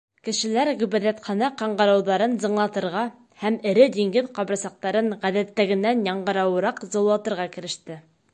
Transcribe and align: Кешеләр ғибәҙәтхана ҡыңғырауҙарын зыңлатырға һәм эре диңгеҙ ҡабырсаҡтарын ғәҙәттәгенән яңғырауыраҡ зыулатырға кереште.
Кешеләр 0.27 0.69
ғибәҙәтхана 0.77 1.49
ҡыңғырауҙарын 1.59 2.33
зыңлатырға 2.45 3.03
һәм 3.43 3.59
эре 3.73 3.87
диңгеҙ 3.99 4.33
ҡабырсаҡтарын 4.39 5.13
ғәҙәттәгенән 5.27 6.03
яңғырауыраҡ 6.11 6.83
зыулатырға 6.97 7.49
кереште. 7.59 8.03